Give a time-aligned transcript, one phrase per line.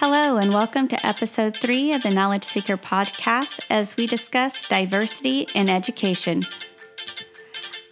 [0.00, 5.46] Hello, and welcome to episode three of the Knowledge Seeker podcast as we discuss diversity
[5.54, 6.46] in education.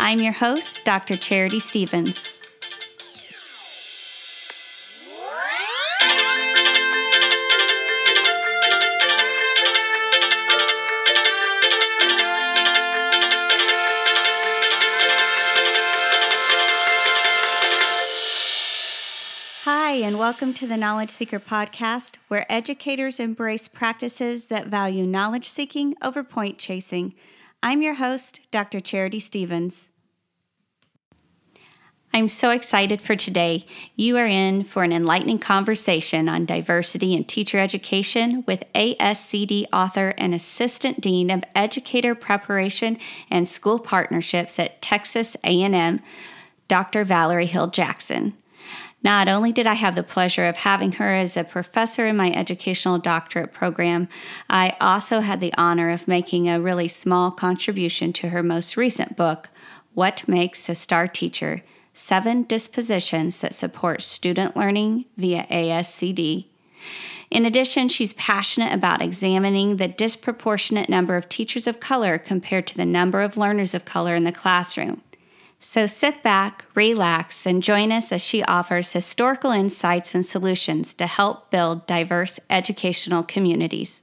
[0.00, 1.18] I'm your host, Dr.
[1.18, 2.37] Charity Stevens.
[20.38, 26.22] Welcome to the Knowledge Seeker podcast, where educators embrace practices that value knowledge seeking over
[26.22, 27.12] point chasing.
[27.60, 28.78] I'm your host, Dr.
[28.78, 29.90] Charity Stevens.
[32.14, 33.66] I'm so excited for today.
[33.96, 40.14] You are in for an enlightening conversation on diversity in teacher education with ASCD author
[40.18, 42.96] and Assistant Dean of Educator Preparation
[43.28, 45.98] and School Partnerships at Texas A&M,
[46.68, 47.02] Dr.
[47.02, 48.34] Valerie Hill Jackson.
[49.02, 52.32] Not only did I have the pleasure of having her as a professor in my
[52.32, 54.08] educational doctorate program,
[54.50, 59.16] I also had the honor of making a really small contribution to her most recent
[59.16, 59.50] book,
[59.94, 66.46] What Makes a Star Teacher Seven Dispositions That Support Student Learning via ASCD.
[67.30, 72.76] In addition, she's passionate about examining the disproportionate number of teachers of color compared to
[72.76, 75.02] the number of learners of color in the classroom.
[75.60, 81.06] So sit back, relax, and join us as she offers historical insights and solutions to
[81.08, 84.02] help build diverse educational communities.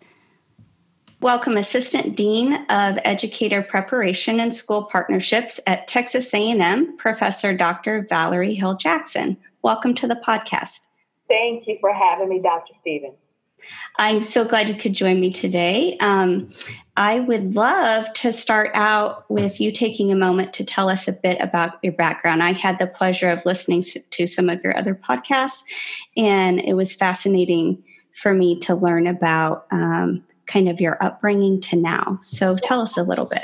[1.22, 8.06] Welcome Assistant Dean of Educator Preparation and School Partnerships at Texas A&M, Professor Dr.
[8.10, 9.38] Valerie Hill Jackson.
[9.62, 10.82] Welcome to the podcast.
[11.30, 12.74] Thank you for having me, Dr.
[12.82, 13.16] Stevens.
[13.98, 15.98] I'm so glad you could join me today.
[16.00, 16.52] Um,
[16.98, 21.14] I would love to start out with you taking a moment to tell us a
[21.14, 22.42] bit about your background.
[22.42, 25.64] I had the pleasure of listening to some of your other podcasts,
[26.16, 31.76] and it was fascinating for me to learn about um, kind of your upbringing to
[31.76, 32.20] now.
[32.22, 33.44] So tell us a little bit.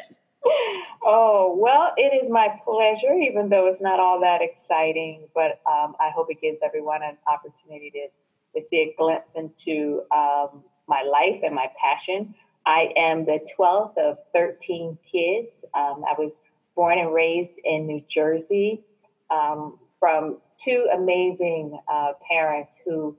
[1.03, 5.95] Oh, well, it is my pleasure, even though it's not all that exciting, but um,
[6.00, 8.07] I hope it gives everyone an opportunity to
[8.56, 12.34] to see a glimpse into um, my life and my passion.
[12.66, 15.50] I am the 12th of 13 kids.
[15.73, 16.31] Um, I was
[16.75, 18.81] born and raised in New Jersey
[19.29, 23.16] um, from two amazing uh, parents who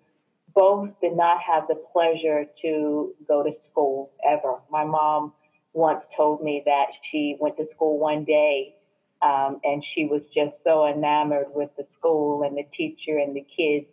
[0.54, 4.60] both did not have the pleasure to go to school ever.
[4.70, 5.32] My mom
[5.72, 8.75] once told me that she went to school one day
[9.22, 13.47] um, and she was just so enamored with the school and the teacher and the
[13.56, 13.87] kids.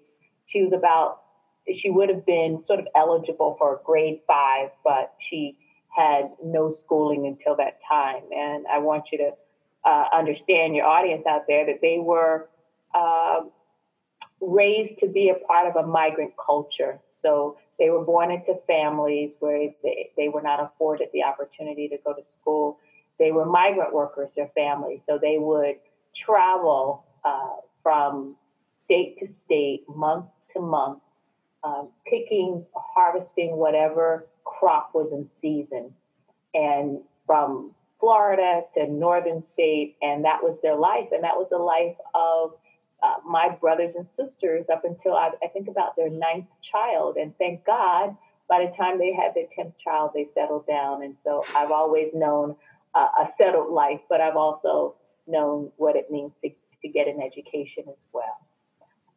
[0.47, 1.21] She was about
[1.75, 5.57] she would have been sort of eligible for grade five, but she
[5.95, 8.23] had no schooling until that time.
[8.35, 9.31] And I want you to
[9.85, 12.49] uh, understand, your audience out there, that they were
[12.93, 13.41] uh,
[14.41, 16.99] raised to be a part of a migrant culture.
[17.21, 21.97] So they were born into families where they, they were not afforded the opportunity to
[22.05, 22.79] go to school.
[23.17, 25.01] They were migrant workers, their families.
[25.07, 25.75] So they would
[26.15, 28.35] travel uh, from
[28.85, 30.99] state to state, month to month,
[31.63, 35.93] um, picking, harvesting whatever crop was in season.
[36.53, 41.09] And from Florida to northern state, and that was their life.
[41.11, 42.53] And that was the life of
[43.03, 47.15] uh, my brothers and sisters up until I, I, think about their ninth child.
[47.15, 48.15] And thank God,
[48.49, 51.03] by the time they had their 10th child, they settled down.
[51.03, 52.55] And so I've always known
[52.95, 54.95] uh, a settled life, but I've also
[55.27, 56.49] known what it means to,
[56.81, 58.45] to get an education as well.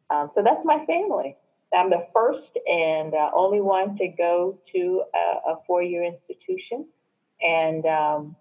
[0.09, 1.35] Um, so that's my family.
[1.73, 6.87] I'm the first and uh, only one to go to a, a four year institution.
[7.41, 8.35] And um,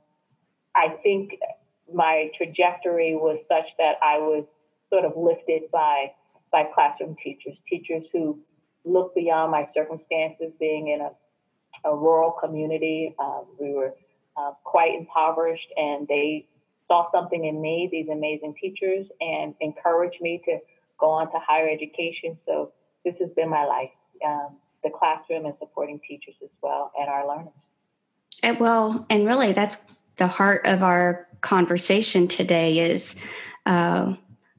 [0.74, 1.38] I think
[1.92, 4.44] my trajectory was such that I was
[4.90, 6.12] sort of lifted by,
[6.50, 8.38] by classroom teachers, teachers who
[8.84, 13.14] looked beyond my circumstances being in a, a rural community.
[13.18, 13.94] Um, we were
[14.36, 16.46] uh, quite impoverished, and they
[16.88, 20.58] saw something in me, these amazing teachers, and encouraged me to
[20.98, 22.36] go on to higher education.
[22.44, 22.72] So
[23.04, 23.90] this has been my life
[24.24, 27.52] um, the classroom and supporting teachers as well and our learners.
[28.42, 29.84] And well, and really, that's
[30.16, 33.16] the heart of our conversation today is
[33.66, 34.14] uh,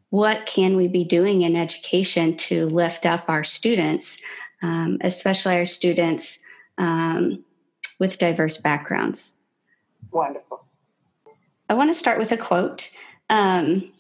[0.10, 4.22] what can we be doing in education to lift up our students,
[4.62, 6.40] um, especially our students
[6.78, 7.44] um,
[8.00, 9.42] with diverse backgrounds.
[10.12, 10.64] Wonderful.
[11.70, 12.92] I want to start with a quote.
[13.30, 13.92] Um,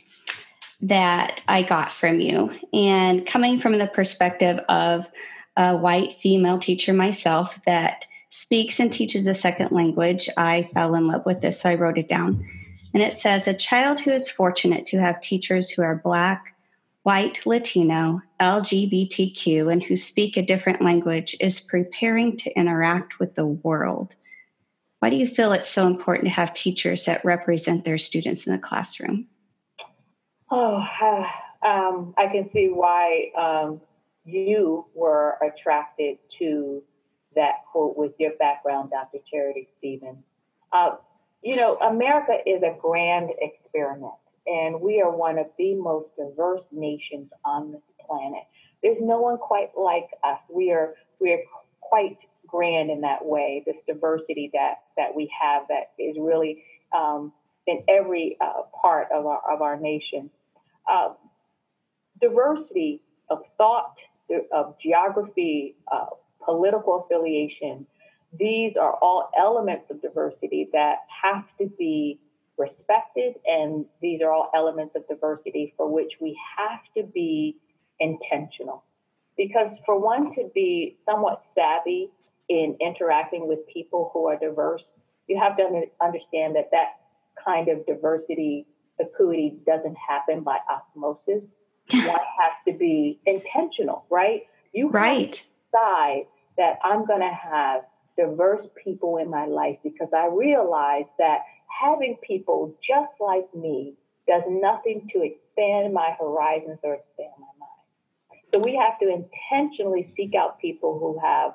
[0.84, 2.54] that I got from you.
[2.74, 5.06] And coming from the perspective of
[5.56, 11.08] a white female teacher myself that speaks and teaches a second language, I fell in
[11.08, 12.46] love with this, so I wrote it down.
[12.94, 16.54] And it says A child who is fortunate to have teachers who are Black,
[17.04, 23.46] white, Latino, LGBTQ, and who speak a different language is preparing to interact with the
[23.46, 24.14] world.
[25.00, 28.54] Why do you feel it's so important to have teachers that represent their students in
[28.54, 29.28] the classroom?
[30.52, 30.76] Oh,
[31.66, 33.82] um, I can see why um,
[34.26, 36.84] you were attracted to
[37.36, 39.24] that quote with your background, Dr.
[39.30, 40.24] Charity Stevens.
[40.72, 40.96] Uh,
[41.42, 44.14] you know, America is a grand experiment,
[44.48, 48.44] and we are one of the most diverse nations on this planet.
[48.82, 50.40] There's no one quite like us.
[50.50, 51.40] We are we are
[51.82, 52.18] quite
[52.48, 53.64] grand in that way.
[53.66, 56.64] This diversity that that we have that is really
[56.96, 57.34] um,
[57.68, 60.30] in every uh, part of our of our nation.
[60.90, 61.14] Uh,
[62.22, 63.96] diversity of thought,
[64.52, 66.06] of geography, uh,
[66.44, 67.86] political affiliation.
[68.38, 72.20] These are all elements of diversity that have to be
[72.58, 77.58] respected, and these are all elements of diversity for which we have to be
[78.00, 78.84] intentional.
[79.38, 82.10] Because for one to be somewhat savvy
[82.50, 84.84] in interacting with people who are diverse,
[85.28, 87.00] you have to understand that that
[87.46, 88.66] kind of diversity
[89.00, 91.56] acuity doesn't happen by osmosis.
[91.92, 94.44] One has to be intentional, right?
[94.74, 95.32] You right.
[95.32, 96.26] decide
[96.58, 97.82] that I'm going to have
[98.18, 101.42] diverse people in my life because I realize that
[101.82, 103.96] having people just like me
[104.28, 108.42] does nothing to expand my horizons or expand my mind.
[108.54, 111.54] So we have to intentionally seek out people who have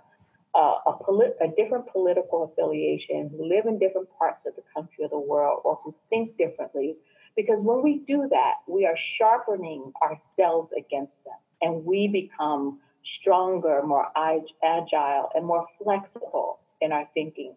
[0.58, 5.08] uh, a, a different political affiliation, who live in different parts of the country or
[5.08, 6.96] the world, or who think differently.
[7.36, 13.80] Because when we do that, we are sharpening ourselves against them and we become stronger,
[13.86, 17.54] more agile, and more flexible in our thinking.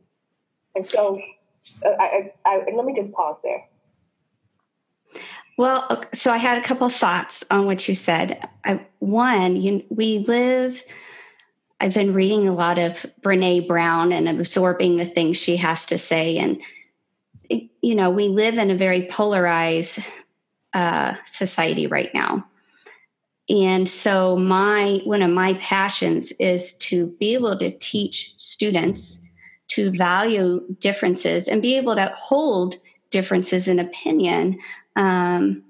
[0.75, 1.19] And so,
[1.83, 3.63] uh, I, I, I, let me just pause there.
[5.57, 8.48] Well, so I had a couple thoughts on what you said.
[9.00, 10.83] One, you, we live.
[11.81, 15.98] I've been reading a lot of Brene Brown and absorbing the things she has to
[15.98, 16.62] say, and
[17.81, 20.00] you know, we live in a very polarized
[20.74, 22.45] uh, society right now.
[23.50, 29.25] And so my one of my passions is to be able to teach students
[29.69, 32.75] to value differences and be able to hold
[33.10, 34.60] differences in opinion,
[34.95, 35.63] um,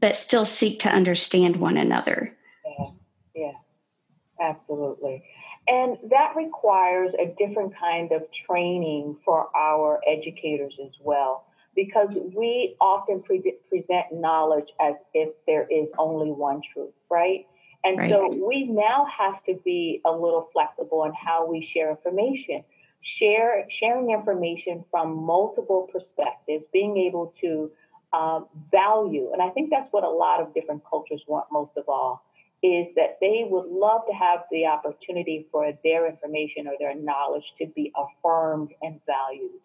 [0.00, 2.36] but still seek to understand one another.
[2.66, 2.86] Yeah,
[3.36, 3.52] yeah,
[4.50, 5.24] absolutely.
[5.66, 12.76] And that requires a different kind of training for our educators as well because we
[12.80, 17.46] often pre- present knowledge as if there is only one truth, right?
[17.84, 18.10] And right.
[18.10, 22.64] so we now have to be a little flexible in how we share information.
[23.02, 27.70] Share sharing information from multiple perspectives, being able to
[28.14, 31.84] um, value, and I think that's what a lot of different cultures want most of
[31.86, 32.24] all,
[32.64, 37.44] is that they would love to have the opportunity for their information or their knowledge
[37.58, 39.60] to be affirmed and valued.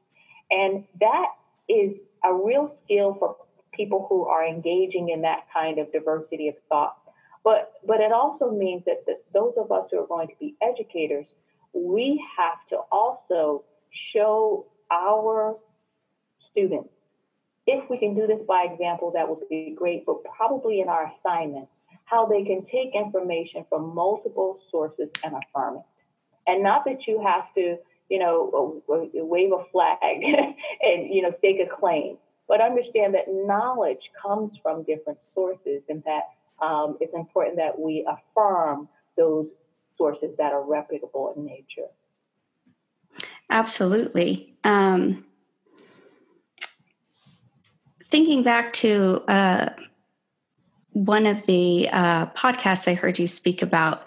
[0.52, 1.28] And that
[1.70, 3.38] is a real skill for
[3.72, 6.98] people who are engaging in that kind of diversity of thought.
[7.42, 10.56] But but it also means that the, those of us who are going to be
[10.62, 11.28] educators,
[11.72, 13.64] we have to also
[14.14, 15.56] show our
[16.52, 16.90] students.
[17.66, 21.10] If we can do this by example, that would be great, but probably in our
[21.10, 21.72] assignments,
[22.10, 25.84] how they can take information from multiple sources and affirm it.
[26.48, 27.78] And not that you have to
[28.10, 29.98] you know, wave a flag
[30.82, 32.18] and, you know, stake a claim.
[32.48, 36.24] But understand that knowledge comes from different sources and that
[36.66, 39.50] um, it's important that we affirm those
[39.96, 41.88] sources that are reputable in nature.
[43.52, 44.56] Absolutely.
[44.64, 45.26] Um,
[48.10, 49.70] thinking back to uh,
[51.06, 54.06] one of the uh, podcasts I heard you speak about,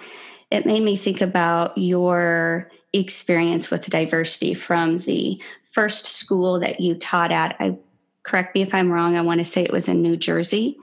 [0.51, 5.41] it made me think about your experience with diversity from the
[5.73, 7.57] first school that you taught at.
[7.59, 7.79] I
[8.25, 9.17] correct me if I'm wrong.
[9.17, 10.77] I want to say it was in New Jersey.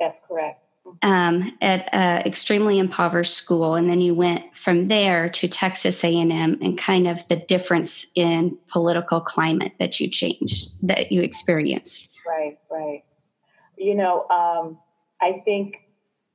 [0.00, 0.58] That's correct.
[1.02, 6.58] Um, at an extremely impoverished school, and then you went from there to Texas A&M,
[6.60, 12.10] and kind of the difference in political climate that you changed, that you experienced.
[12.26, 13.04] Right, right.
[13.78, 14.78] You know, um,
[15.22, 15.76] I think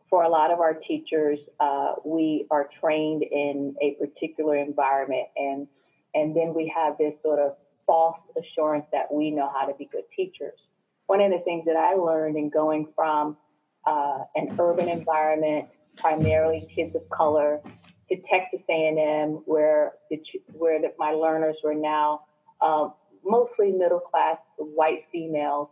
[0.09, 5.67] for a lot of our teachers, uh, we are trained in a particular environment, and
[6.15, 9.89] and then we have this sort of false assurance that we know how to be
[9.91, 10.59] good teachers.
[11.07, 13.37] One of the things that I learned in going from
[13.85, 15.67] uh, an urban environment,
[15.97, 17.61] primarily kids of color,
[18.09, 20.21] to Texas A&M, where the,
[20.53, 22.21] where the, my learners were now
[22.61, 22.89] uh,
[23.23, 25.69] mostly middle class white females,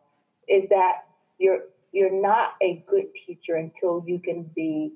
[0.47, 1.03] is that
[1.37, 1.63] you're
[1.95, 4.91] you're not a good teacher until you can be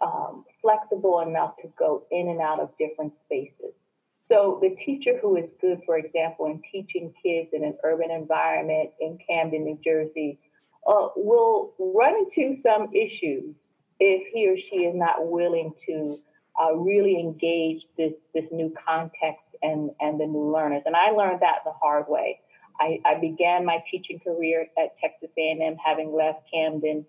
[0.00, 3.74] um, flexible enough to go in and out of different spaces.
[4.28, 8.90] So the teacher who is good, for example, in teaching kids in an urban environment
[9.00, 10.38] in Camden, New Jersey,
[10.86, 13.56] uh, will run into some issues
[13.98, 16.16] if he or she is not willing to
[16.62, 20.82] uh, really engage this this new context and and the new learners.
[20.86, 22.38] And I learned that the hard way.
[22.80, 27.04] I, I began my teaching career at Texas A&M, having left Camden,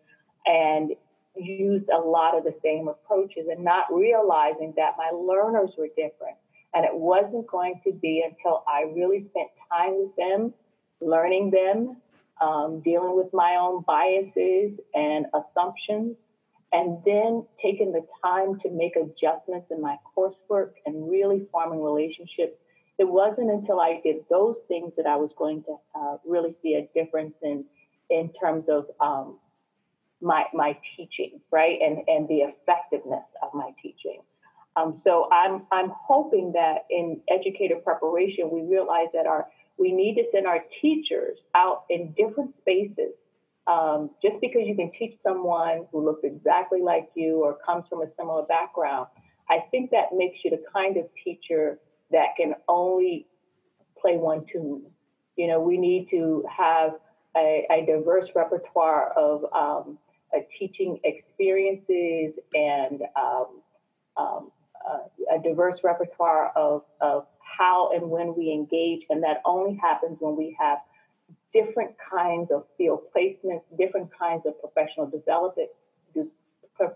[0.45, 0.91] and
[1.35, 6.37] used a lot of the same approaches, and not realizing that my learners were different.
[6.73, 10.53] And it wasn't going to be until I really spent time with them,
[11.01, 11.97] learning them,
[12.41, 16.17] um, dealing with my own biases and assumptions,
[16.71, 22.61] and then taking the time to make adjustments in my coursework and really forming relationships.
[22.97, 26.75] It wasn't until I did those things that I was going to uh, really see
[26.75, 27.65] a difference in
[28.09, 29.37] in terms of um,
[30.21, 34.21] my my teaching, right, and and the effectiveness of my teaching.
[34.75, 40.15] Um, so I'm I'm hoping that in educator preparation we realize that our we need
[40.15, 43.25] to send our teachers out in different spaces
[43.67, 48.01] um, just because you can teach someone who looks exactly like you or comes from
[48.01, 49.07] a similar background,
[49.49, 51.79] I think that makes you the kind of teacher
[52.11, 53.27] that can only
[53.99, 54.83] play one tune.
[55.35, 56.95] You know, we need to have
[57.35, 59.97] a, a diverse repertoire of um,
[60.35, 63.61] uh, teaching experiences and um,
[64.17, 64.51] um,
[64.87, 69.03] uh, a diverse repertoire of, of how and when we engage.
[69.09, 70.79] And that only happens when we have
[71.53, 75.69] different kinds of field placements, different kinds of professional development,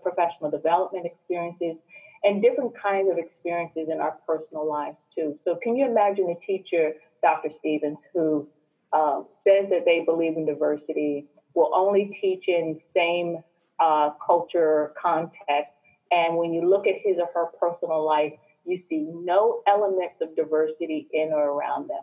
[0.02, 1.76] professional development experiences,
[2.24, 5.38] and different kinds of experiences in our personal lives too.
[5.44, 7.50] So, can you imagine a teacher, Dr.
[7.58, 8.48] Stevens, who
[8.92, 13.38] um, says that they believe in diversity, will only teach in same
[13.80, 15.72] uh, culture context,
[16.10, 18.32] and when you look at his or her personal life,
[18.64, 22.02] you see no elements of diversity in or around them,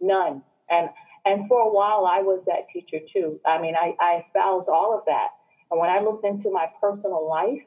[0.00, 0.42] none.
[0.70, 0.88] And
[1.24, 3.40] and for a while, I was that teacher too.
[3.46, 5.28] I mean, I, I espoused all of that.
[5.70, 7.62] And when I looked into my personal life,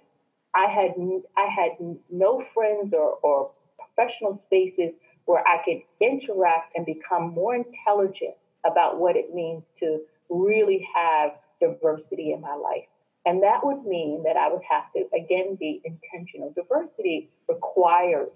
[0.58, 0.94] I had
[1.38, 1.78] I had
[2.10, 4.96] no friends or, or professional spaces
[5.26, 8.34] where I could interact and become more intelligent
[8.66, 10.00] about what it means to
[10.30, 12.86] really have diversity in my life.
[13.26, 16.54] And that would mean that I would have to, again, be intentional.
[16.56, 18.30] Diversity requires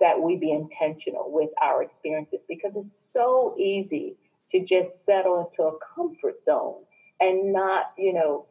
[0.00, 4.16] that we be intentional with our experiences because it's so easy
[4.50, 6.82] to just settle into a comfort zone
[7.20, 8.46] and not, you know,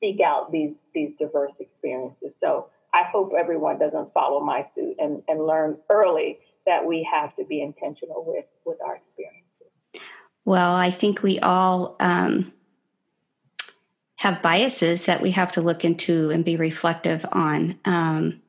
[0.00, 2.32] seek out these these diverse experiences.
[2.40, 7.34] So I hope everyone doesn't follow my suit and, and learn early that we have
[7.36, 9.44] to be intentional with with our experiences.
[10.44, 12.52] Well, I think we all um,
[14.16, 17.78] have biases that we have to look into and be reflective on.
[17.84, 18.40] Um,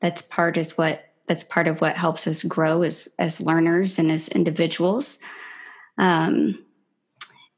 [0.00, 4.10] that's part is what that's part of what helps us grow as as learners and
[4.10, 5.18] as individuals.
[5.98, 6.65] Um,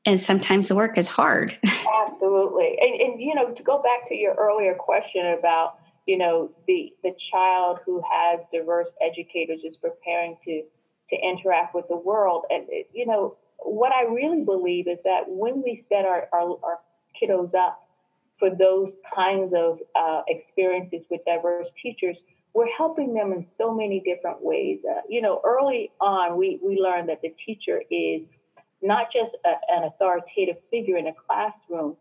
[0.08, 1.58] and sometimes the work is hard.
[2.06, 2.78] Absolutely.
[2.80, 6.94] And, and, you know, to go back to your earlier question about, you know, the,
[7.02, 10.62] the child who has diverse educators is preparing to,
[11.10, 12.46] to interact with the world.
[12.48, 16.78] And, you know, what I really believe is that when we set our, our, our
[17.20, 17.86] kiddos up
[18.38, 22.16] for those kinds of uh, experiences with diverse teachers,
[22.54, 24.80] we're helping them in so many different ways.
[24.90, 28.22] Uh, you know, early on, we, we learned that the teacher is
[28.82, 31.96] not just a, an authoritative figure in a classroom,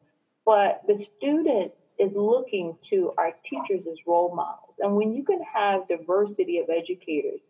[0.46, 4.76] but the student is looking to our teachers as role models.
[4.80, 7.42] And when you can have diversity of educators,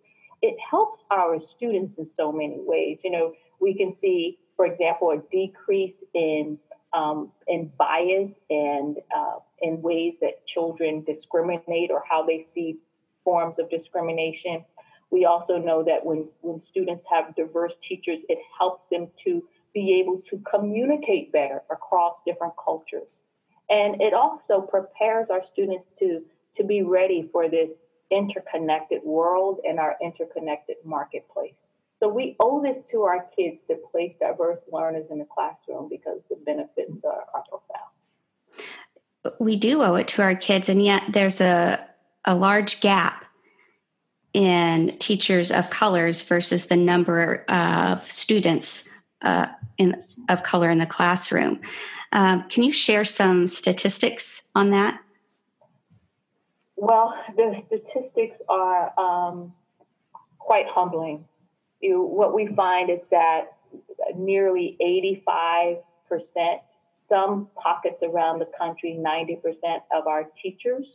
[0.41, 2.99] it helps our students in so many ways.
[3.03, 6.57] You know, we can see, for example, a decrease in
[6.93, 12.77] um, in bias and uh, in ways that children discriminate or how they see
[13.23, 14.63] forms of discrimination.
[15.11, 19.99] We also know that when, when students have diverse teachers, it helps them to be
[20.01, 23.07] able to communicate better across different cultures.
[23.69, 26.21] And it also prepares our students to,
[26.57, 27.69] to be ready for this
[28.11, 31.65] interconnected world and our interconnected marketplace.
[31.99, 36.19] So we owe this to our kids to place diverse learners in the classroom because
[36.29, 37.91] the benefits are, are profound.
[39.39, 41.85] We do owe it to our kids, and yet there's a
[42.27, 43.25] a large gap
[44.33, 48.83] in teachers of colors versus the number of students
[49.21, 51.59] uh, in, of color in the classroom.
[52.11, 54.99] Um, can you share some statistics on that?
[56.75, 59.53] Well, the statistics are um,
[60.37, 61.25] quite humbling.
[61.81, 63.57] You, what we find is that
[64.15, 64.77] nearly
[66.11, 66.59] 85%
[67.09, 69.41] some pockets around the country, 90%
[69.95, 70.85] of our teachers,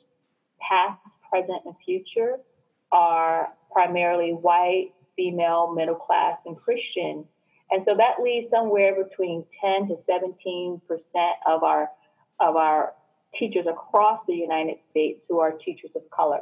[0.60, 2.38] past, present, and future,
[2.92, 7.24] are primarily white, female, middle class, and Christian.
[7.70, 10.80] And so that leaves somewhere between 10 to 17%
[11.46, 11.88] of our
[12.40, 12.94] of our
[13.34, 16.40] teachers across the United States who are teachers of color.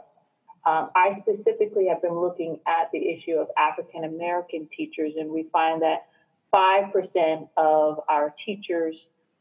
[0.67, 5.47] Um, I specifically have been looking at the issue of African American teachers, and we
[5.53, 6.07] find that
[6.55, 8.97] 5% of our teachers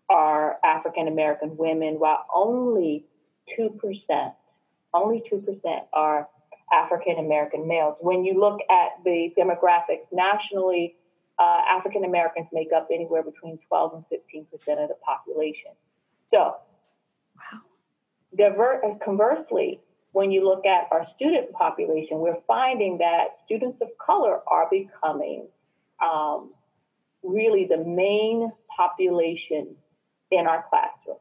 [0.10, 3.06] are African American women, while only
[3.58, 4.34] 2%,
[4.94, 6.28] only 2% are
[6.72, 7.96] African American males.
[8.00, 10.96] When you look at the demographics nationally,
[11.38, 15.72] uh, African Americans make up anywhere between 12 and 15 percent of the population.
[16.32, 16.56] So,
[17.36, 17.62] wow.
[18.36, 19.80] Diver- uh, conversely,
[20.12, 25.48] when you look at our student population, we're finding that students of color are becoming
[26.04, 26.52] um,
[27.24, 29.76] really the main population
[30.32, 31.20] in our classrooms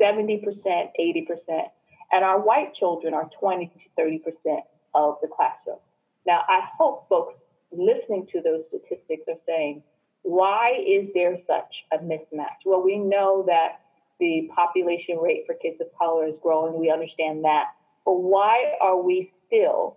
[0.00, 1.70] 70%, 80%.
[2.12, 4.60] And our white children are 20 to 30%
[4.94, 5.78] of the classroom.
[6.26, 7.34] Now, I hope folks
[7.72, 9.82] listening to those statistics are saying,
[10.22, 12.64] why is there such a mismatch?
[12.64, 13.80] Well, we know that
[14.18, 16.78] the population rate for kids of color is growing.
[16.78, 17.66] We understand that.
[18.04, 19.96] But why are we still,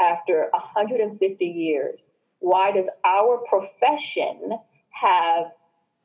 [0.00, 1.98] after 150 years,
[2.40, 4.58] why does our profession
[4.90, 5.46] have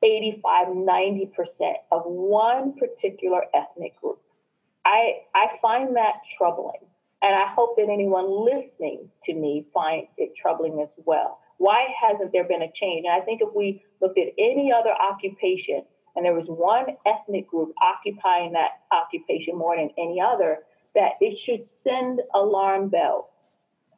[0.01, 4.19] 85, 90% of one particular ethnic group?
[4.85, 6.81] I, I find that troubling.
[7.21, 11.39] And I hope that anyone listening to me find it troubling as well.
[11.57, 13.05] Why hasn't there been a change?
[13.05, 15.83] And I think if we looked at any other occupation
[16.15, 20.59] and there was one ethnic group occupying that occupation more than any other,
[20.95, 23.25] that it should send alarm bells.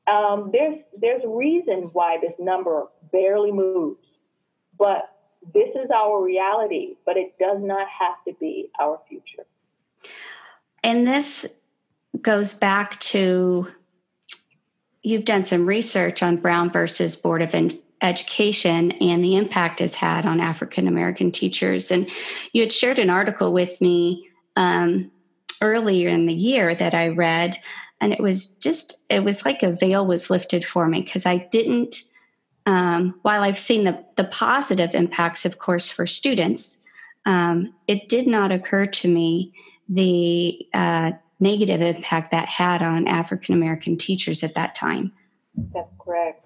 [0.07, 4.05] Um, there's there's reason why this number barely moves,
[4.77, 5.09] but
[5.51, 6.95] this is our reality.
[7.07, 9.47] But it does not have to be our future.
[10.85, 11.47] And this
[12.21, 13.67] goes back to
[15.01, 17.55] you've done some research on Brown versus Board of
[18.03, 21.89] Education and the impact it's had on African American teachers.
[21.89, 22.07] And
[22.53, 25.11] you had shared an article with me um,
[25.59, 27.59] earlier in the year that I read,
[28.00, 31.37] and it was just, it was like a veil was lifted for me because I
[31.37, 32.03] didn't.
[32.67, 36.79] Um, while I've seen the, the positive impacts, of course, for students,
[37.25, 39.51] um, it did not occur to me
[39.87, 45.11] the uh, negative impact that had on African American teachers at that time.
[45.74, 46.45] That's correct.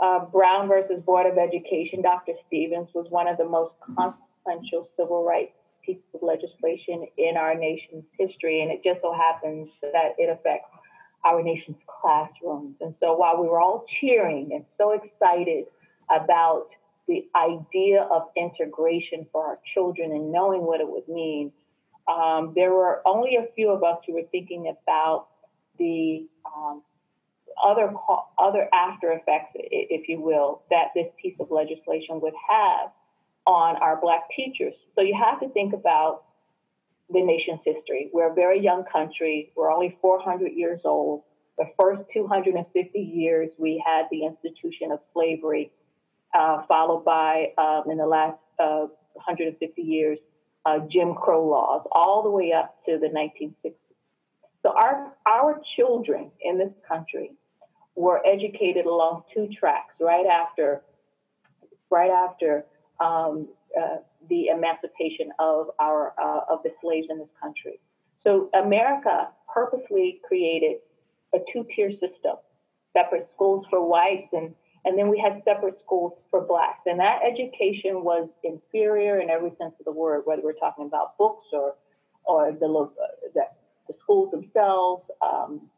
[0.00, 2.32] Uh, Brown versus Board of Education, Dr.
[2.46, 5.52] Stevens was one of the most consequential civil rights
[5.84, 10.70] pieces of legislation in our nation's history, and it just so happens that it affects
[11.24, 12.76] our nation's classrooms.
[12.80, 15.66] And so while we were all cheering and so excited
[16.10, 16.68] about
[17.08, 21.52] the idea of integration for our children and knowing what it would mean,
[22.08, 25.28] um, there were only a few of us who were thinking about
[25.78, 26.82] the um,
[27.62, 27.92] other
[28.38, 32.90] other after effects, if you will, that this piece of legislation would have
[33.46, 34.74] on our Black teachers.
[34.94, 36.24] So you have to think about
[37.10, 38.10] the nation's history.
[38.12, 39.52] We're a very young country.
[39.56, 41.22] We're only 400 years old.
[41.58, 45.70] The first 250 years, we had the institution of slavery,
[46.34, 50.18] uh, followed by, um, in the last uh, 150 years,
[50.64, 53.74] uh, Jim Crow laws all the way up to the 1960s.
[54.62, 57.32] So our our children in this country
[57.96, 60.82] were educated along two tracks right after
[61.90, 62.64] right after
[63.00, 63.48] um,
[63.78, 63.96] uh,
[64.28, 67.80] the emancipation of our uh, of the slaves in this country.
[68.22, 70.76] So America purposely created
[71.34, 72.36] a two-tier system,
[72.92, 76.82] separate schools for whites and and then we had separate schools for blacks.
[76.86, 81.16] And that education was inferior in every sense of the word, whether we're talking about
[81.18, 81.76] books or,
[82.24, 82.90] or the,
[83.34, 83.42] the,
[83.86, 85.08] the schools themselves.
[85.20, 85.68] Um,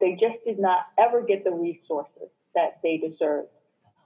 [0.00, 3.48] they just did not ever get the resources that they deserved.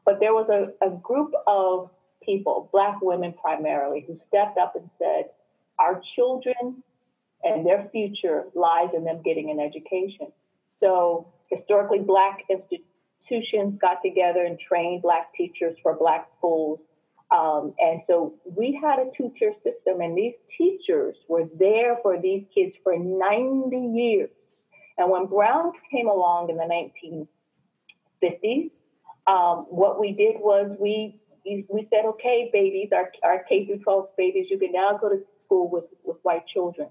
[0.04, 1.90] But there was a, a group of
[2.22, 5.30] people, black women primarily, who stepped up and said,
[5.78, 6.82] Our children
[7.44, 10.32] and their future lies in them getting an education.
[10.80, 12.91] So, historically black institutions
[13.32, 16.80] institutions got together and trained Black teachers for Black schools.
[17.30, 22.20] Um, and so we had a two tier system, and these teachers were there for
[22.20, 24.30] these kids for 90 years.
[24.98, 27.26] And when Brown came along in the
[28.22, 28.70] 1950s,
[29.26, 34.10] um, what we did was we we said, okay, babies, our, our K through 12
[34.16, 36.88] babies, you can now go to school with, with white children.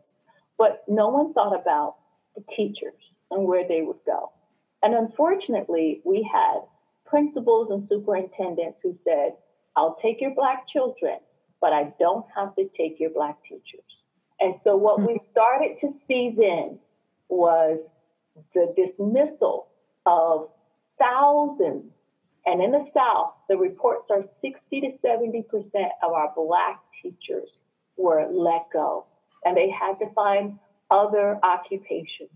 [0.58, 1.96] But no one thought about
[2.36, 3.00] the teachers
[3.30, 4.34] and where they would go.
[4.84, 6.62] And unfortunately, we had
[7.06, 9.34] principals and superintendents who said,
[9.76, 11.20] I'll take your black children,
[11.60, 13.84] but I don't have to take your black teachers.
[14.40, 15.14] And so what mm-hmm.
[15.14, 16.80] we started to see then
[17.30, 17.80] was
[18.54, 19.68] the dismissal
[20.06, 20.50] of
[21.00, 21.92] thousands.
[22.46, 25.44] And in the South, the reports are 60 to 70%
[26.04, 27.50] of our black teachers
[27.98, 29.06] were let go
[29.46, 30.58] and they had to find
[30.90, 32.30] other occupations.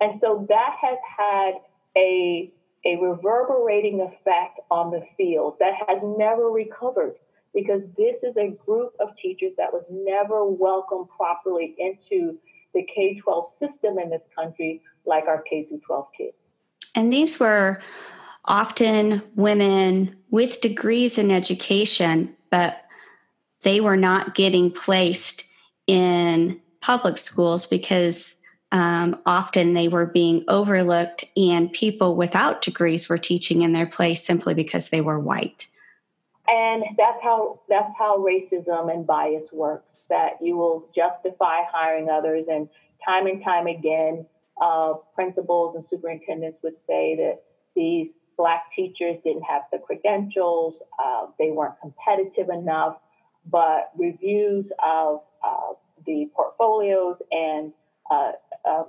[0.00, 1.54] And so that has had
[1.96, 2.50] a,
[2.84, 7.14] a reverberating effect on the field that has never recovered
[7.54, 12.38] because this is a group of teachers that was never welcomed properly into
[12.74, 16.36] the K 12 system in this country, like our K 12 kids.
[16.94, 17.80] And these were
[18.44, 22.84] often women with degrees in education, but
[23.62, 25.44] they were not getting placed
[25.86, 28.36] in public schools because
[28.72, 34.22] um, often they were being overlooked and people without degrees were teaching in their place
[34.24, 35.66] simply because they were white.
[36.48, 42.46] And that's how that's how racism and bias works that you will justify hiring others
[42.50, 42.68] and
[43.04, 44.26] time and time again
[44.60, 47.42] uh, principals and superintendents would say that
[47.74, 52.96] these black teachers didn't have the credentials uh, they weren't competitive enough
[53.46, 55.72] but reviews of uh,
[56.06, 57.72] the portfolios and
[58.10, 58.32] uh,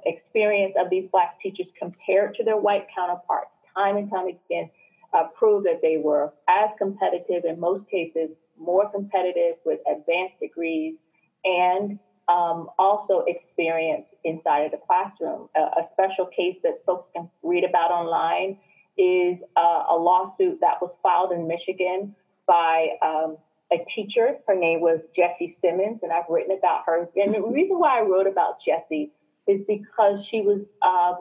[0.06, 4.70] experience of these black teachers compared to their white counterparts time and time again
[5.14, 10.96] uh, proved that they were as competitive, in most cases, more competitive with advanced degrees
[11.44, 15.50] and um, also experience inside of the classroom.
[15.56, 18.58] Uh, a special case that folks can read about online
[18.98, 22.16] is uh, a lawsuit that was filed in Michigan
[22.48, 23.38] by um,
[23.72, 24.38] a teacher.
[24.48, 27.10] Her name was Jessie Simmons, and I've written about her.
[27.16, 29.12] And the reason why I wrote about Jessie
[29.48, 31.14] is because she was uh,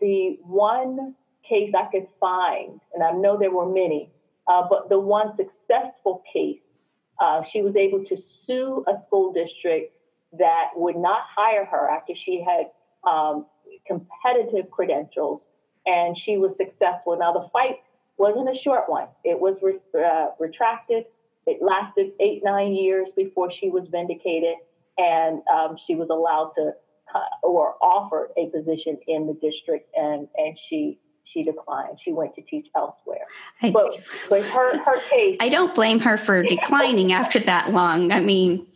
[0.00, 1.14] the one
[1.46, 4.10] case I could find, and I know there were many,
[4.46, 6.78] uh, but the one successful case,
[7.20, 9.94] uh, she was able to sue a school district
[10.38, 12.66] that would not hire her after she had
[13.08, 13.46] um,
[13.86, 15.42] competitive credentials,
[15.86, 17.16] and she was successful.
[17.18, 17.80] Now, the fight
[18.16, 21.04] wasn't a short one, it was re- uh, retracted.
[21.46, 24.54] It lasted eight, nine years before she was vindicated,
[24.98, 26.72] and um, she was allowed to
[27.14, 30.98] uh, or offered a position in the district, and, and she
[31.32, 31.98] she declined.
[32.04, 33.26] She went to teach elsewhere.
[33.62, 35.38] I, but but her her case.
[35.40, 38.12] I don't blame her for declining after that long.
[38.12, 38.66] I mean,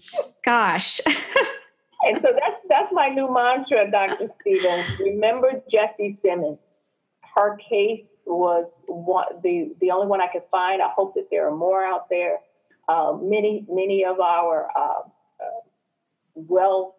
[0.45, 1.01] gosh.
[2.03, 4.29] and so that's that's my new mantra, Dr.
[4.41, 4.99] Stevens.
[4.99, 6.59] Remember Jesse Simmons.
[7.35, 10.81] Her case was one, the the only one I could find.
[10.81, 12.39] I hope that there are more out there.
[12.89, 15.01] Uh, many many of our uh,
[15.41, 15.61] uh,
[16.35, 16.97] well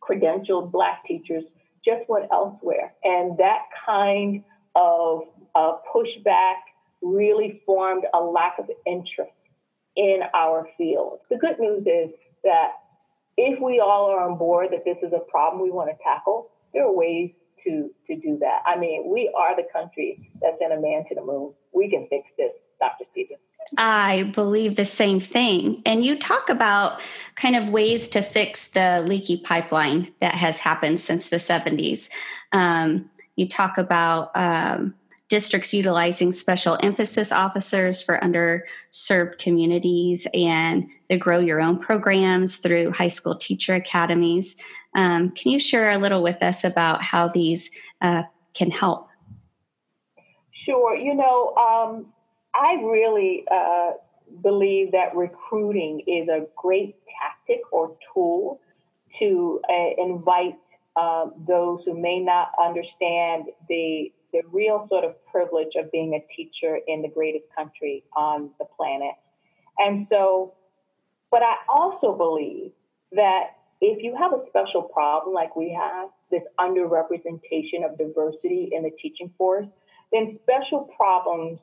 [0.00, 1.44] credentialed black teachers
[1.84, 4.42] just went elsewhere, and that kind
[4.74, 5.22] of
[5.54, 6.56] uh, pushback
[7.02, 9.50] really formed a lack of interest
[9.96, 11.18] in our field.
[11.30, 12.12] The good news is
[12.44, 12.72] that
[13.36, 16.50] if we all are on board that this is a problem we want to tackle,
[16.72, 17.32] there are ways
[17.64, 18.62] to to do that.
[18.66, 21.52] I mean, we are the country that sent a man to the moon.
[21.72, 23.01] We can fix this, Dr.
[23.84, 25.82] I believe the same thing.
[25.84, 27.00] And you talk about
[27.34, 32.08] kind of ways to fix the leaky pipeline that has happened since the 70s.
[32.52, 34.94] Um, you talk about um,
[35.28, 42.92] districts utilizing special emphasis officers for underserved communities and the Grow Your Own programs through
[42.92, 44.54] high school teacher academies.
[44.94, 47.68] Um, can you share a little with us about how these
[48.00, 48.22] uh,
[48.54, 49.08] can help?
[50.52, 50.94] Sure.
[50.94, 52.12] You know, um,
[52.54, 53.92] I really uh,
[54.42, 58.60] believe that recruiting is a great tactic or tool
[59.18, 60.56] to uh, invite
[60.96, 66.34] um, those who may not understand the the real sort of privilege of being a
[66.34, 69.14] teacher in the greatest country on the planet.
[69.78, 70.54] And so,
[71.30, 72.72] but I also believe
[73.12, 73.50] that
[73.82, 78.90] if you have a special problem like we have, this underrepresentation of diversity in the
[79.02, 79.68] teaching force,
[80.12, 81.58] then special problems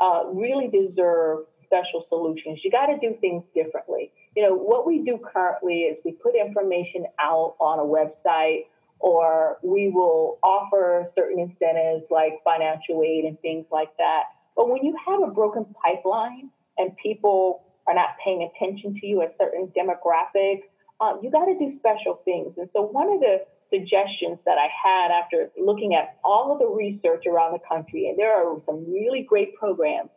[0.00, 2.60] uh, really deserve special solutions.
[2.64, 4.12] You got to do things differently.
[4.36, 8.66] You know, what we do currently is we put information out on a website
[9.00, 14.24] or we will offer certain incentives like financial aid and things like that.
[14.56, 19.22] But when you have a broken pipeline and people are not paying attention to you,
[19.22, 20.62] a certain demographic,
[21.00, 22.54] um, you got to do special things.
[22.58, 26.66] And so, one of the suggestions that I had after looking at all of the
[26.66, 30.10] research around the country, and there are some really great programs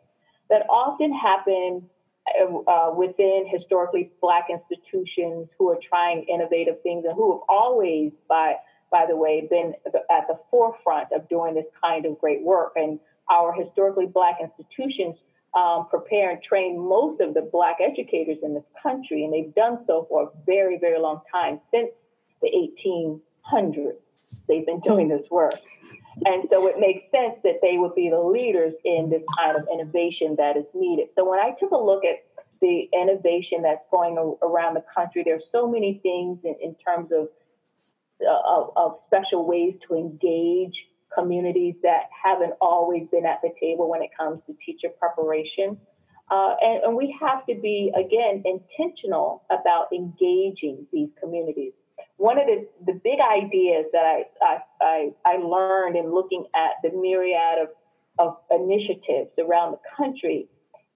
[0.48, 1.88] that often happen
[2.68, 8.54] uh, within historically black institutions who are trying innovative things and who have always, by
[8.90, 12.72] by the way, been at the forefront of doing this kind of great work.
[12.76, 15.16] And our historically black institutions
[15.54, 19.78] um, prepare and train most of the Black educators in this country, and they've done
[19.86, 21.90] so for a very, very long time since
[22.40, 22.48] the
[23.50, 23.94] 1800s.
[24.48, 25.54] They've been doing this work.
[26.24, 29.66] And so it makes sense that they would be the leaders in this kind of
[29.72, 31.08] innovation that is needed.
[31.16, 32.24] So when I took a look at
[32.60, 37.28] the innovation that's going around the country, there's so many things in, in terms of,
[38.20, 40.74] uh, of, of special ways to engage
[41.14, 45.78] communities that haven't always been at the table when it comes to teacher preparation.
[46.30, 51.74] Uh, and, and, we have to be, again, intentional about engaging these communities.
[52.22, 56.74] One of the, the big ideas that I, I, I, I learned in looking at
[56.84, 57.68] the myriad of,
[58.20, 60.46] of initiatives around the country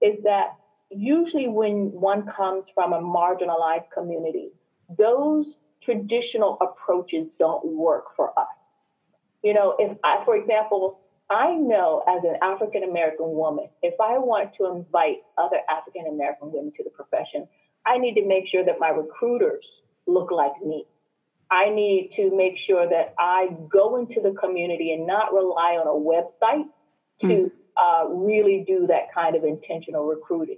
[0.01, 0.55] is that
[0.89, 4.51] usually when one comes from a marginalized community,
[4.97, 8.47] those traditional approaches don't work for us.
[9.43, 14.17] You know, if I, for example, I know as an African American woman, if I
[14.17, 17.49] want to invite other African American women to the profession,
[17.85, 19.65] I need to make sure that my recruiters
[20.07, 20.85] look like me.
[21.51, 25.87] I need to make sure that I go into the community and not rely on
[25.87, 26.65] a website
[27.21, 27.51] to mm.
[27.77, 30.57] uh, really do that kind of intentional recruiting.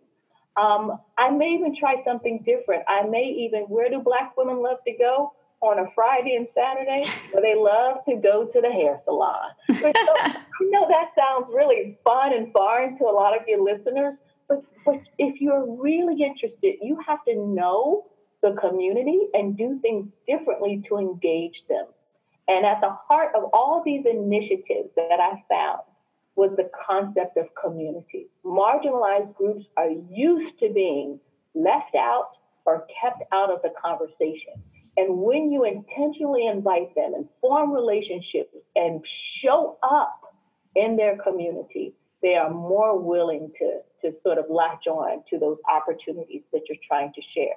[0.57, 2.83] Um, I may even try something different.
[2.87, 5.33] I may even, where do Black women love to go?
[5.61, 9.49] on a Friday and Saturday where they love to go to the hair salon.
[9.69, 14.19] So, I know that sounds really fun and foreign to a lot of your listeners,
[14.47, 18.05] but, but if you're really interested, you have to know
[18.41, 21.85] the community and do things differently to engage them.
[22.47, 25.81] And at the heart of all these initiatives that I found
[26.35, 28.27] was the concept of community.
[28.45, 31.19] Marginalized groups are used to being
[31.53, 32.31] left out
[32.65, 34.53] or kept out of the conversation.
[34.97, 39.05] And when you intentionally invite them and form relationships and
[39.41, 40.33] show up
[40.75, 45.57] in their community, they are more willing to, to sort of latch on to those
[45.69, 47.55] opportunities that you're trying to share.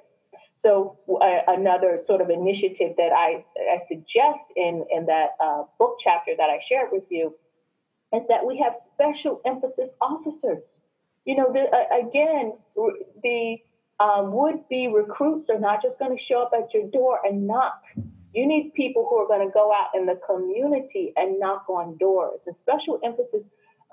[0.63, 5.97] So uh, another sort of initiative that I, I suggest in, in that uh, book
[6.01, 7.35] chapter that I shared with you
[8.13, 10.63] is that we have special emphasis officers.
[11.25, 12.53] You know, the, uh, again,
[13.23, 13.57] the
[13.99, 17.45] um, would be recruits are not just going to show up at your door and
[17.45, 17.81] knock.
[18.33, 21.97] You need people who are going to go out in the community and knock on
[21.97, 22.39] doors.
[22.47, 23.43] And special emphasis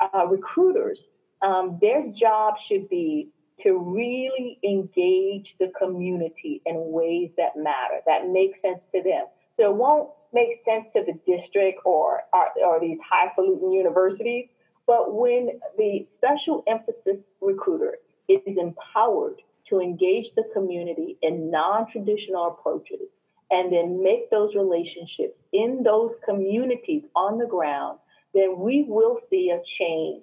[0.01, 1.01] uh, recruiters,
[1.43, 3.29] um, their job should be
[3.63, 9.27] to really engage the community in ways that matter, that make sense to them.
[9.57, 14.49] So it won't make sense to the district or, or, or these highfalutin universities,
[14.87, 22.49] but when the special emphasis recruiter is empowered to engage the community in non traditional
[22.49, 23.09] approaches
[23.51, 27.99] and then make those relationships in those communities on the ground,
[28.35, 30.23] then we will see a change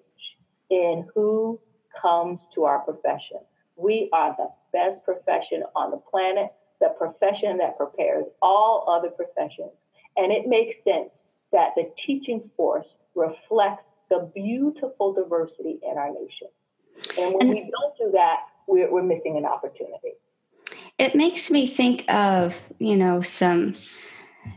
[0.69, 1.59] in who
[2.01, 3.39] comes to our profession.
[3.75, 9.71] We are the best profession on the planet, the profession that prepares all other professions.
[10.15, 11.19] And it makes sense
[11.51, 16.47] that the teaching force reflects the beautiful diversity in our nation.
[17.19, 20.13] And when we don't do that, we're, we're missing an opportunity.
[20.97, 23.75] It makes me think of, you know, some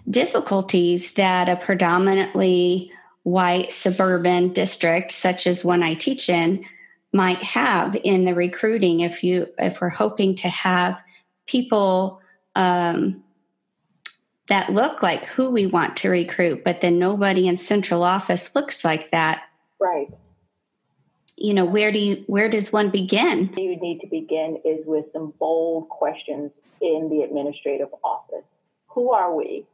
[0.08, 2.90] difficulties that a predominantly
[3.24, 6.64] white suburban district, such as one I teach in,
[7.12, 11.02] might have in the recruiting if you if we're hoping to have
[11.46, 12.20] people
[12.54, 13.22] um,
[14.48, 18.84] that look like who we want to recruit, but then nobody in central office looks
[18.84, 19.44] like that.
[19.78, 20.08] Right.
[21.36, 23.52] You know where do you where does one begin?
[23.56, 28.44] You need to begin is with some bold questions in the administrative office.
[28.88, 29.66] Who are we?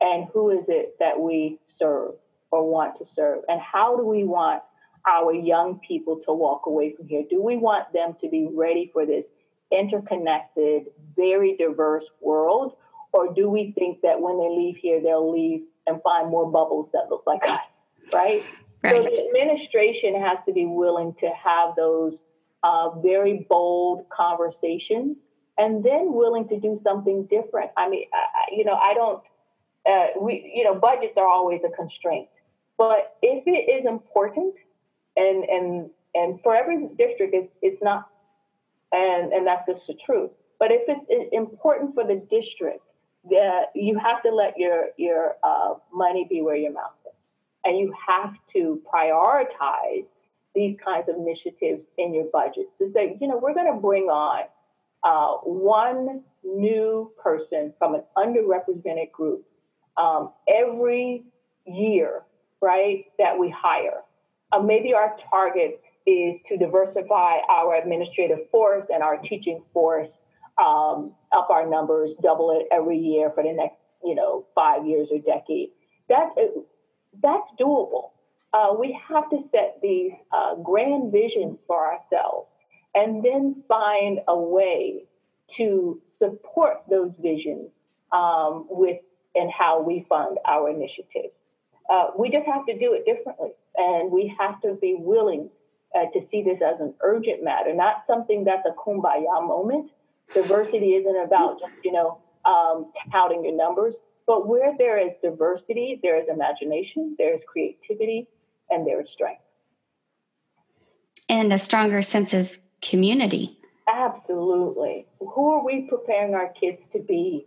[0.00, 2.14] And who is it that we serve
[2.50, 3.44] or want to serve?
[3.48, 4.62] And how do we want
[5.06, 8.90] our young people to walk away from here do we want them to be ready
[8.92, 9.26] for this
[9.72, 10.86] interconnected
[11.16, 12.76] very diverse world
[13.12, 16.88] or do we think that when they leave here they'll leave and find more bubbles
[16.92, 17.68] that look like us
[18.12, 18.44] right
[18.82, 18.96] Right.
[18.96, 22.18] So the administration has to be willing to have those
[22.62, 25.18] uh, very bold conversations
[25.58, 27.70] and then willing to do something different.
[27.76, 29.22] I mean, I, you know, I don't,
[29.86, 32.28] uh, we, you know, budgets are always a constraint,
[32.78, 34.54] but if it is important
[35.20, 38.08] and, and, and for every district, it's, it's not,
[38.92, 40.30] and, and that's just the truth.
[40.58, 42.84] But if it's important for the district,
[43.26, 47.12] uh, you have to let your, your uh, money be where your mouth is,
[47.64, 50.06] and you have to prioritize
[50.54, 54.04] these kinds of initiatives in your budget to say, you know, we're going to bring
[54.04, 54.44] on
[55.04, 59.44] uh, one new person from an underrepresented group
[59.96, 61.24] um, every
[61.66, 62.22] year,
[62.60, 64.00] right, that we hire.
[64.52, 70.10] Uh, maybe our target is to diversify our administrative force and our teaching force,
[70.58, 75.08] um, up our numbers, double it every year for the next, you know, five years
[75.10, 75.68] or decade.
[76.08, 76.30] That
[77.22, 78.10] that's doable.
[78.52, 82.52] Uh, we have to set these uh, grand visions for ourselves
[82.94, 85.04] and then find a way
[85.56, 87.70] to support those visions
[88.12, 88.98] um, with
[89.34, 91.38] and how we fund our initiatives.
[91.88, 95.50] Uh, we just have to do it differently, and we have to be willing
[95.94, 99.90] uh, to see this as an urgent matter, not something that's a kumbaya moment.
[100.32, 103.94] Diversity isn't about just you know um, touting your numbers,
[104.26, 108.28] but where there is diversity, there is imagination, there is creativity,
[108.70, 109.42] and there is strength,
[111.28, 113.56] and a stronger sense of community.
[113.88, 115.06] Absolutely.
[115.18, 117.46] Who are we preparing our kids to be?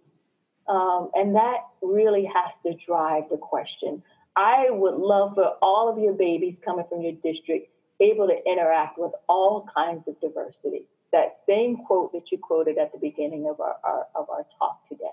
[0.68, 4.04] Um, and that really has to drive the question.
[4.36, 7.69] I would love for all of your babies coming from your district
[8.00, 10.88] able to interact with all kinds of diversity.
[11.12, 14.88] That same quote that you quoted at the beginning of our, our of our talk
[14.89, 15.06] today.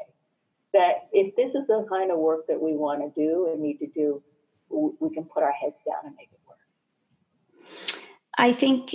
[0.73, 3.79] That if this is the kind of work that we want to do and need
[3.79, 4.23] to do,
[4.71, 8.03] we can put our heads down and make it work.
[8.39, 8.95] I think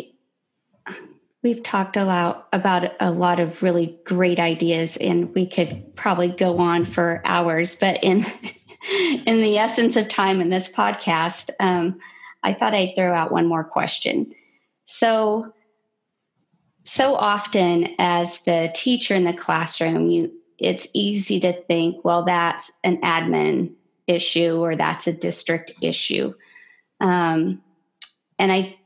[1.44, 6.30] we've talked a lot about a lot of really great ideas, and we could probably
[6.30, 7.76] go on for hours.
[7.76, 8.26] But in
[8.90, 12.00] in the essence of time in this podcast, um,
[12.44, 14.34] I thought I'd throw out one more question.
[14.86, 15.54] So,
[16.84, 22.72] so often as the teacher in the classroom, you it's easy to think, well, that's
[22.84, 23.74] an admin
[24.08, 26.34] issue or that's a district issue.
[27.02, 27.62] Um,
[28.40, 28.78] and I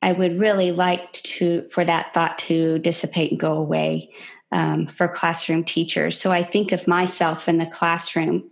[0.00, 4.10] I would really like to for that thought to dissipate and go away
[4.50, 6.20] um, for classroom teachers.
[6.20, 8.50] So I think of myself in the classroom.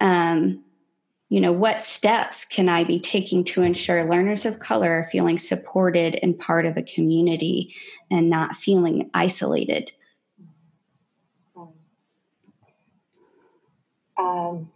[0.00, 0.64] Um,
[1.28, 5.38] you know, what steps can I be taking to ensure learners of color are feeling
[5.38, 7.72] supported and part of a community
[8.10, 9.92] and not feeling isolated?
[14.18, 14.70] Um,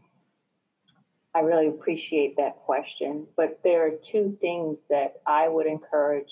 [1.34, 6.28] I really appreciate that question, but there are two things that I would encourage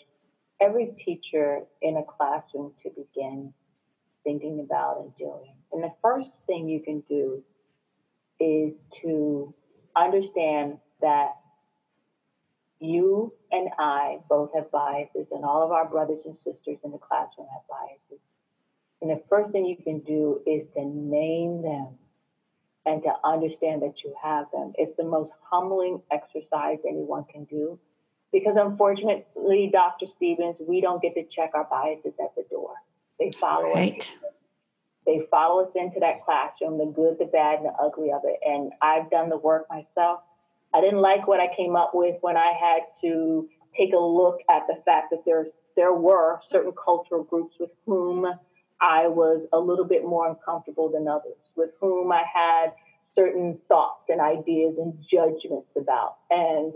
[0.60, 3.52] every teacher in a classroom to begin
[4.22, 5.54] thinking about and doing.
[5.72, 7.42] And the first thing you can do
[8.42, 9.54] is to
[9.96, 11.30] understand that
[12.80, 16.98] you and I both have biases, and all of our brothers and sisters in the
[16.98, 18.22] classroom have biases.
[19.00, 21.98] And the first thing you can do is to name them
[22.84, 24.72] and to understand that you have them.
[24.76, 27.78] It's the most humbling exercise anyone can do
[28.32, 30.06] because unfortunately, Dr.
[30.16, 32.74] Stevens, we don't get to check our biases at the door.
[33.18, 34.00] They follow right.
[34.00, 34.10] us.
[35.06, 38.38] They follow us into that classroom, the good, the bad, and the ugly of it.
[38.44, 40.20] And I've done the work myself.
[40.74, 44.38] I didn't like what I came up with when I had to take a look
[44.48, 48.26] at the fact that there there were certain cultural groups with whom
[48.80, 52.72] I was a little bit more uncomfortable than others, with whom I had
[53.14, 56.16] certain thoughts and ideas and judgments about.
[56.30, 56.72] And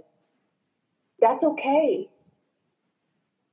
[1.20, 2.08] that's okay.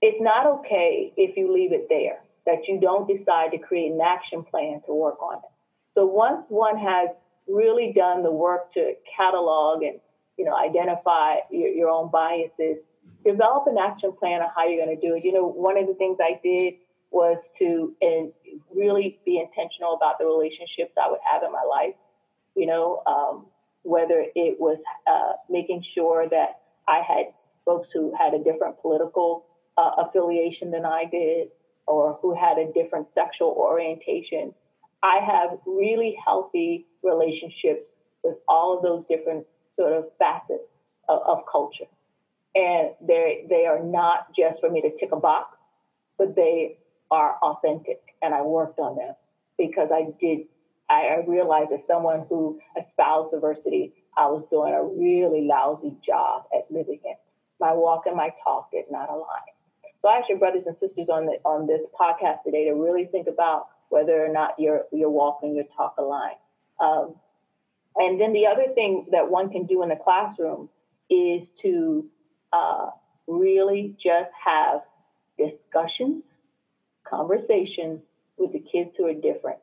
[0.01, 4.01] It's not okay if you leave it there, that you don't decide to create an
[4.01, 5.49] action plan to work on it.
[5.93, 7.09] So once one has
[7.47, 9.99] really done the work to catalog and
[10.37, 12.87] you know identify your, your own biases,
[13.25, 15.23] develop an action plan on how you're going to do it.
[15.23, 16.75] You know, one of the things I did
[17.11, 18.31] was to and
[18.75, 21.95] really be intentional about the relationships I would have in my life.
[22.55, 23.45] You know, um,
[23.83, 24.77] whether it was
[25.07, 27.27] uh, making sure that I had
[27.65, 29.45] folks who had a different political
[29.77, 31.49] uh, affiliation than I did,
[31.87, 34.53] or who had a different sexual orientation.
[35.01, 37.85] I have really healthy relationships
[38.23, 41.85] with all of those different sort of facets of, of culture.
[42.55, 45.59] And they they are not just for me to tick a box,
[46.17, 46.77] but they
[47.09, 49.15] are authentic, and I worked on them
[49.57, 50.45] because I did.
[50.89, 56.43] I, I realized as someone who espoused diversity, I was doing a really lousy job
[56.53, 57.17] at living it.
[57.59, 59.52] My walk and my talk did not align.
[60.03, 63.05] So I ask your brothers and sisters on the on this podcast today to really
[63.05, 66.33] think about whether or not your your walk and your talk align.
[66.79, 67.15] Um,
[67.95, 70.67] and then the other thing that one can do in the classroom
[71.09, 72.05] is to
[72.51, 72.89] uh,
[73.27, 74.81] really just have
[75.37, 76.23] discussions
[77.03, 78.01] conversations
[78.37, 79.59] with the kids who are different.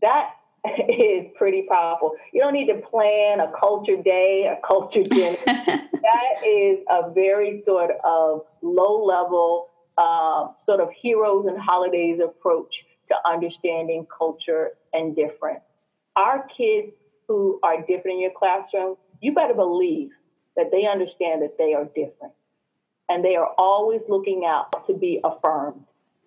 [0.00, 0.30] That
[0.88, 2.12] is pretty powerful.
[2.32, 5.36] You don't need to plan a culture day, a culture dinner.
[5.46, 12.72] that is a very sort of low level, uh, sort of heroes and holidays approach
[13.08, 15.64] to understanding culture and difference.
[16.14, 16.92] Our kids
[17.26, 20.10] who are different in your classroom, you better believe
[20.56, 22.34] that they understand that they are different
[23.08, 25.84] and they are always looking out to be affirmed.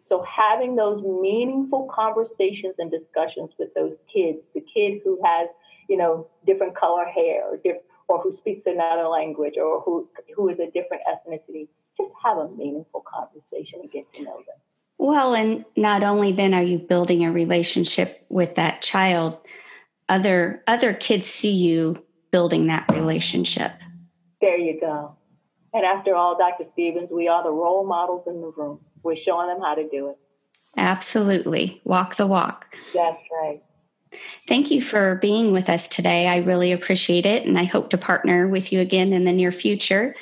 [0.07, 5.49] So having those meaningful conversations and discussions with those kids, the kid who has,
[5.89, 10.49] you know, different color hair or, diff- or who speaks another language or who, who
[10.49, 14.57] is a different ethnicity, just have a meaningful conversation and get to know them.
[14.97, 19.37] Well, and not only then are you building a relationship with that child,
[20.07, 23.71] other other kids see you building that relationship.
[24.41, 25.15] There you go.
[25.73, 26.65] And after all, Dr.
[26.73, 28.79] Stevens, we are the role models in the room.
[29.05, 30.17] We're showing them how to do it.
[30.75, 31.79] Absolutely.
[31.85, 32.75] Walk the walk.
[32.93, 33.61] That's right.
[34.47, 36.27] Thank you for being with us today.
[36.27, 39.51] I really appreciate it, and I hope to partner with you again in the near
[39.51, 40.15] future.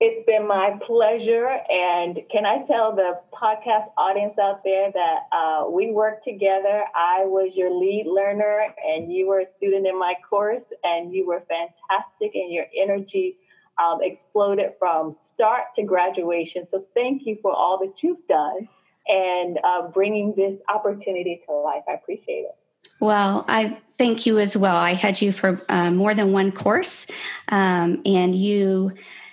[0.00, 1.58] It's been my pleasure.
[1.70, 6.84] And can I tell the podcast audience out there that uh, we worked together?
[6.94, 11.26] I was your lead learner, and you were a student in my course, and you
[11.26, 13.36] were fantastic, and your energy
[13.82, 16.66] um, exploded from start to graduation.
[16.70, 18.68] So thank you for all that you've done
[19.08, 21.82] and uh, bringing this opportunity to life.
[21.88, 22.56] I appreciate it.
[23.00, 24.76] Well, I thank you as well.
[24.76, 27.06] I had you for uh, more than one course,
[27.48, 28.92] um, and you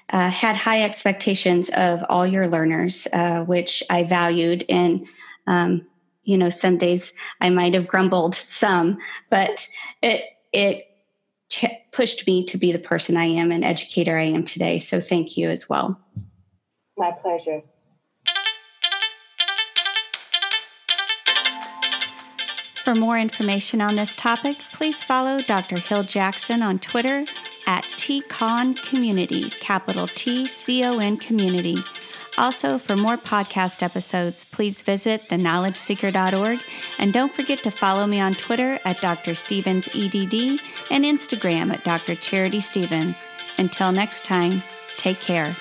[0.10, 4.64] uh, had high expectations of all your learners, uh, which I valued.
[4.70, 5.06] And,
[5.48, 5.86] um,
[6.24, 9.68] you know, some days I might have grumbled some, but
[10.02, 10.24] it,
[10.54, 10.87] it
[11.50, 14.80] ch- pushed me to be the person I am and educator I am today.
[14.80, 16.00] So thank you as well.
[16.98, 17.62] My pleasure.
[22.84, 25.78] For more information on this topic, please follow Dr.
[25.78, 27.26] Hill Jackson on Twitter
[27.66, 31.84] at TCON Community, capital T C O N Community.
[32.38, 36.60] Also, for more podcast episodes, please visit theknowledgeseeker.org
[37.00, 39.34] and don't forget to follow me on Twitter at Dr.
[39.34, 40.60] Stevens EDD
[40.92, 42.14] and Instagram at Dr.
[42.16, 43.26] Charity Stevens.
[43.58, 44.62] Until next time,
[44.98, 45.58] take care.